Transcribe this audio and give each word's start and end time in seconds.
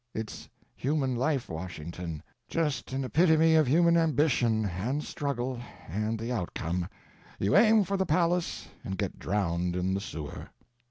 It's 0.15 0.49
human 0.75 1.15
life, 1.15 1.47
Washington—just 1.47 2.91
an 2.91 3.03
epitome 3.03 3.53
of 3.53 3.67
human 3.67 3.97
ambition, 3.97 4.65
and 4.65 5.03
struggle, 5.03 5.61
and 5.87 6.17
the 6.17 6.31
outcome: 6.31 6.89
you 7.37 7.55
aim 7.55 7.83
for 7.83 7.97
the 7.97 8.05
palace 8.07 8.67
and 8.83 8.97
get 8.97 9.19
drowned 9.19 9.75
in 9.75 9.93
the 9.93 10.01
sewer." 10.01 10.49